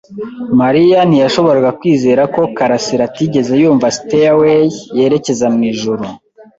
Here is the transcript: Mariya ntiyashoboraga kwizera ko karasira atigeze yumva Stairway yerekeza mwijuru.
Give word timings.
Mariya 0.59 0.99
ntiyashoboraga 1.09 1.69
kwizera 1.79 2.21
ko 2.35 2.41
karasira 2.57 3.03
atigeze 3.09 3.53
yumva 3.61 3.87
Stairway 3.97 4.65
yerekeza 4.97 5.45
mwijuru. 5.55 6.03